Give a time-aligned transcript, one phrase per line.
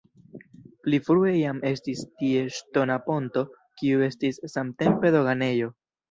[0.85, 3.43] Pli frue jam estis tie ŝtona ponto,
[3.81, 5.69] kiu estis samtempe doganejo.